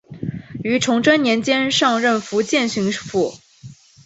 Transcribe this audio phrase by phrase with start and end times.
[0.63, 3.37] 于崇祯年间上任福建巡抚。